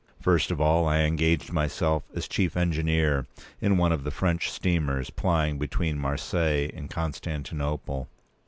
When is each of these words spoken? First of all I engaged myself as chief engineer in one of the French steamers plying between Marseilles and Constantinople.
First 0.19 0.49
of 0.49 0.59
all 0.59 0.87
I 0.87 1.01
engaged 1.01 1.51
myself 1.53 2.01
as 2.15 2.27
chief 2.27 2.57
engineer 2.57 3.27
in 3.61 3.77
one 3.77 3.91
of 3.91 4.03
the 4.03 4.09
French 4.09 4.49
steamers 4.49 5.11
plying 5.11 5.59
between 5.59 5.99
Marseilles 5.99 6.71
and 6.73 6.89
Constantinople. 6.89 8.09